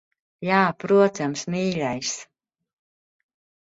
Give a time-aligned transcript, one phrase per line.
[0.47, 2.19] Jā, protams, mīļais.